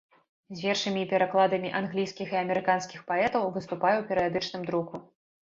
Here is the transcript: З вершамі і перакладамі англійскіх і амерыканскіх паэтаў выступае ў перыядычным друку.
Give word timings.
З 0.59 0.63
вершамі 0.67 1.01
і 1.05 1.09
перакладамі 1.11 1.71
англійскіх 1.81 2.33
і 2.35 2.39
амерыканскіх 2.43 3.05
паэтаў 3.13 3.47
выступае 3.59 3.93
ў 4.01 4.07
перыядычным 4.09 4.69
друку. 4.73 5.07